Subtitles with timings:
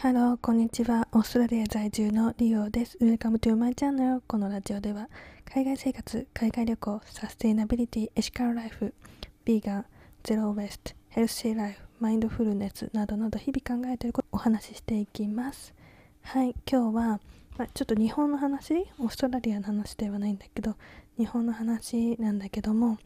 [0.00, 1.08] ハロー、こんにちは。
[1.10, 2.96] オーストラリア在住のリオです。
[2.98, 4.22] Welcome to my channel.
[4.28, 5.08] このラジオでは、
[5.44, 8.94] 海外生活、海外旅行、サステイナビリティ、エシカルライフ、
[9.44, 9.86] ビーガン、
[10.22, 15.74] ゼロウェイスト、ヘルシーライフ、マインドフルネスなどなど日々考えていることをお話ししていきます。
[16.22, 17.20] はい、今日は、
[17.56, 20.76] まあ、ちょっと日本の話、オーストラリアの話ではないんだけど、
[21.18, 22.98] 日本の話なんだけども、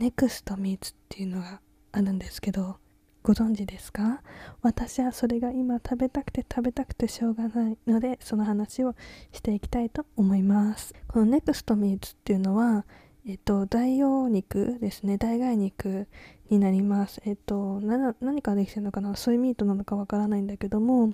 [0.00, 1.60] NEXT meats っていうのが
[1.92, 2.81] あるんですけど、
[3.22, 4.20] ご存知ですか？
[4.62, 8.96] 私はそれが今食べたくて食べたくてしょうがないのでその話を
[9.30, 10.92] していきたいと思います。
[11.06, 12.84] この NEXT meats っていうのは
[13.24, 15.18] えっと代用肉ですね。
[15.18, 16.08] 代替肉
[16.50, 17.22] になります。
[17.24, 17.80] えっと
[18.20, 19.14] 何かできてるのかな？
[19.14, 21.12] ソイミートなのかわからないんだけども、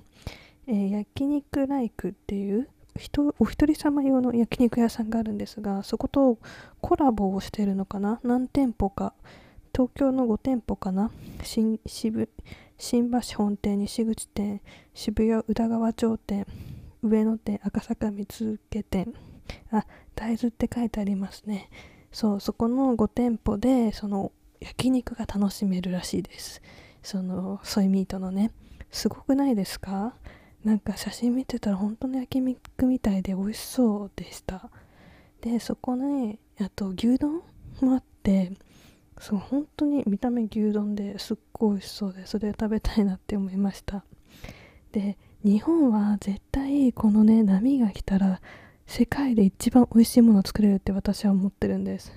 [0.65, 2.67] えー、焼肉ライクっていう
[3.37, 6.39] お一人様用の焼肉屋さんがあるんですがそこと
[6.81, 8.19] コラボをしてるのかな？
[8.23, 9.13] 何店舗か
[9.73, 11.11] 東京の5店舗かな？
[11.43, 12.29] 新渋
[12.77, 14.61] 新橋本店西口店
[14.93, 16.45] 渋谷宇田川町店
[17.01, 19.13] 上野店赤坂見附店。
[19.71, 21.69] あ大豆って書いてありますね。
[22.11, 26.61] そうそこの5店舗でその焼肉が楽しめるらしいです。
[27.01, 28.51] そのソイミートのね。
[28.91, 30.15] すごくないですか？
[30.63, 34.69] なんか写真見てたら本当の焼肉みたいで美味しそうでした。
[35.41, 37.41] でそこねあと牛丼
[37.81, 38.51] もあって
[39.19, 44.03] そう本当に見た目牛丼ですっごい美味しそうでそれ食べたいなって思いました。
[44.91, 48.41] で日本は絶対このね波が来たら
[48.87, 52.11] 世界で一番美味しいものを作れるって私は思ってるんです。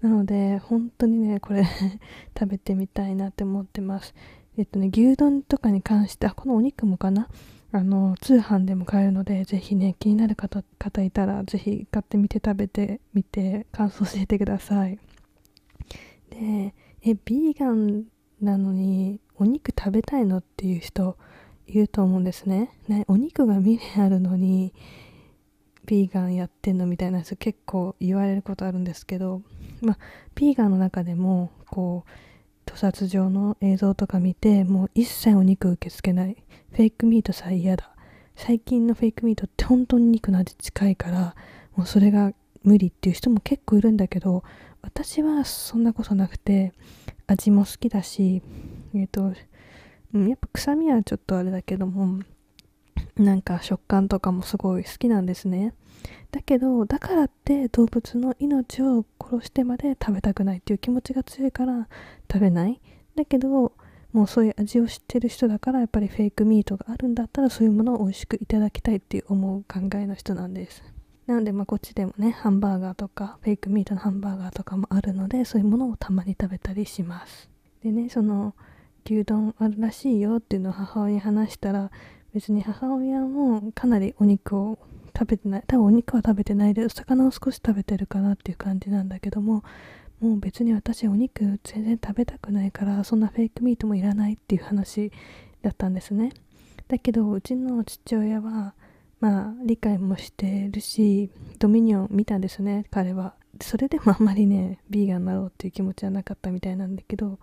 [0.00, 1.64] なので本当にねこれ
[2.38, 4.14] 食べてみたいなって思ってます。
[4.56, 7.28] えっとね牛丼とかに関してあこのお肉もかな？
[7.72, 14.98] あの通販でも買えるのでぜひね気になる方方いたらぜひ買ってみて食べてみて感想教えてください。
[16.40, 18.04] でえビーガン
[18.40, 21.16] なのにお肉食べたいのっていう人
[21.66, 22.70] いると思うんですね。
[22.88, 24.72] ねお肉が未練あるのに
[25.84, 29.42] ビーガンやってんのみたいな人結構言われることあるんですけど
[29.82, 29.98] まあ
[30.34, 32.10] ビーガンの中でもこう
[32.66, 36.36] 屠殺場の映像とか見てもう一切お肉受け付けない。
[36.72, 37.94] フェイクミートさえ嫌だ。
[38.36, 41.34] 最近のフェイクミートって本当に肉の味近いから
[41.76, 42.32] もうそれが
[42.62, 44.44] 無理っていう人も結構いるんだけど
[44.82, 46.72] 私はそんなことなくて
[47.26, 48.42] 味も好きだし
[48.94, 49.32] えっ、ー、と、
[50.18, 52.20] やっぱ臭みはちょっとあれだけども
[53.16, 55.74] なんか食感とかもすごい好きなんですね。
[56.30, 61.88] だけどだからって動物の命を殺してまで食べたくないっていう気持ちが強いから
[62.30, 62.80] 食べない。
[63.16, 63.72] だけど
[64.12, 70.82] もうそういう味を知ってる人だからやっぱりフェイクミートがあるんだったらそういうものを美味しくいただきたいっていう思う考えの人なんです。
[71.30, 77.48] なので、まあ、こっちでもね、ハンバーガーとか、フェイクミートのハンバーガーとかもあるので、そういうものをたまに食べたりします。
[77.84, 78.56] でね、その、
[79.06, 81.92] 牛丼あるらしいよっていうのを母親に話したら、
[82.34, 84.80] 別に母親もかなりお肉を
[85.16, 89.62] 食べてない、多分お肉は食べてないで、お魚を少し食べてるかなっていう感じなんだけども、
[90.18, 95.12] もう別に私お肉全然食べたくないから、そんなフェイクミートもいらないっていう話
[95.62, 96.32] だったんですね。
[96.88, 98.74] だけど、うちの父親は、
[99.20, 103.34] まあ理解もしてるしドミニオン見たんですね彼は。
[103.60, 107.38] それでもあんまりねビーガンになろうっていう気持ちはなかったみたいなんだけど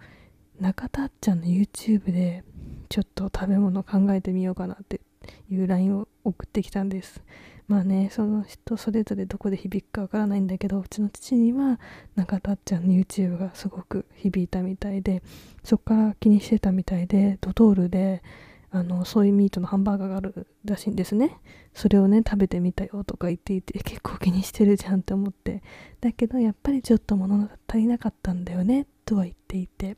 [0.60, 2.44] 中田あっちゃんの YouTube で
[2.90, 5.02] ちょっと食べ物考えてみようかなって
[5.50, 7.22] いう LINE を送ってきたんです。
[7.68, 11.80] まあねその人それぞれどこで響くかわからないんだけどうちの父には
[12.16, 15.22] 中田っちゃんの YouTube がすごく響いたみたいで
[15.64, 18.24] そっから気にしてたみたいでドトールで
[18.70, 21.38] あのソイミートのハンバーガーがあるらしいんですね。
[21.74, 25.62] それをね食べてみたよとか言っていて結構気にしてるじゃんって思って。
[26.02, 29.98] だけどやっぱりちょっと物が足りなかったんだよねとは言っていて。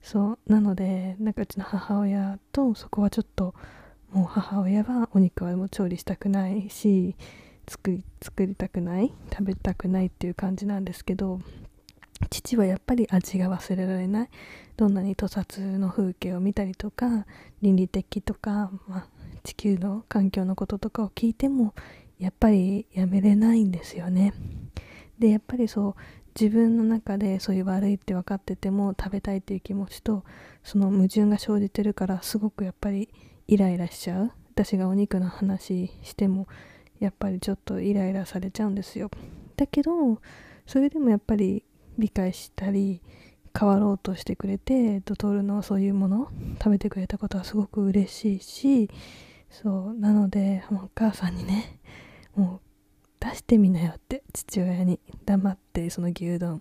[0.00, 3.54] そうなのでなんかうちの母親とそこはちょっと
[4.12, 7.14] もう母親はお肉はもう調理したくないし
[7.68, 11.40] 作り作りたくない食べたくないっていう感じなんですけど
[12.30, 14.28] 父はやっぱり味が忘れられない。
[14.76, 17.26] どんなに屠殺の風景を見たりとか
[17.62, 19.06] 倫理的とか、まあ、
[19.42, 21.74] 地球の環境のこととかを聞いても
[22.18, 24.34] やっぱりやめれないんですよね。
[25.18, 25.94] でやっぱりそう
[26.40, 30.22] 自分の中でそういう悪いって分かってても食べたいっていう気持ちと
[30.62, 33.08] その矛盾が生じてるからすごくやっぱり
[33.48, 34.32] イライラしちゃう。
[34.54, 36.46] 私がお肉の話しても
[37.00, 39.10] やっぱりちょっとイライラされちゃうんですよ。
[39.56, 40.20] だけど
[40.66, 41.64] それでもやっぱり
[41.98, 43.02] 理解したり
[43.58, 48.90] 変わろうとしてくれてドトールのそういうもの食べてくれたことはすごく嬉しいし
[49.50, 51.80] そうなのでお母さんにね
[52.36, 52.68] もう
[53.20, 55.00] 出してみなよって父親に。
[55.24, 56.60] 黙ってその牛丼。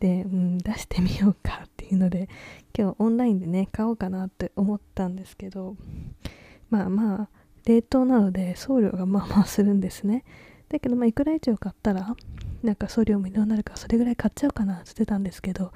[0.00, 2.28] で、うん、出してみようかっていうので
[2.76, 5.76] 今日オンラインでね買おうかなって思ったんですけど
[6.70, 7.28] まあまあ
[7.66, 10.24] 冷凍なので送料がまあまあするんですね。
[10.70, 12.16] だけどまあいくら以上買ったら
[12.62, 15.72] なんか送料無料になるからそれぐらい買っちゃおうかなって言ってたんですけど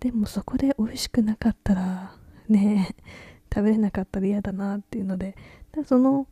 [0.00, 2.14] でもそこで美味しくなかったら
[2.48, 2.94] ね
[3.52, 5.34] 食べれなかったら嫌だなっていうので
[5.86, 6.28] その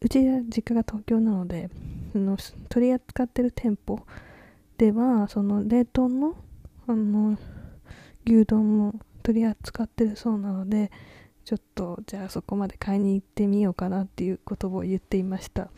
[0.00, 1.70] うちは実家が東京なので
[2.14, 2.36] の
[2.68, 4.00] 取り扱ってる店舗
[4.78, 6.34] ではその冷凍の
[6.86, 7.38] あの
[8.26, 10.90] 牛丼も取り扱ってるそうなので
[11.44, 15.70] ちょっとじゃあそこまで買いに行ってみようかなっていう言葉を言っていました。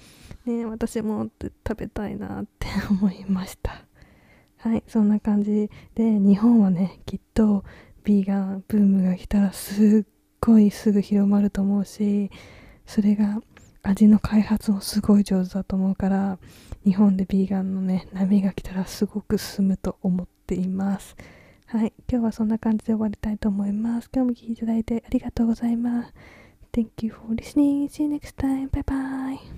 [0.44, 1.28] ね私も
[1.66, 3.84] 食べたいなって思いました。
[4.58, 7.64] はいそんな感じで日本はねきっと
[8.02, 12.30] ビーガンブームが来たらすっごいすぐ広まると思うし
[12.86, 13.40] それが
[13.82, 16.38] 味の開発もすごい上手だと思うから
[16.84, 21.16] 日本でビーガンのね波が来たらすごく進むと思っています。
[21.66, 21.92] はい。
[22.10, 24.10] 今日はそんな感じで終わりたいと思います。
[24.14, 26.14] 今日も聴いていただいてありがとうございます。
[26.72, 27.88] Thank you for listening.
[27.88, 28.68] See you next time.
[28.70, 29.53] Bye bye.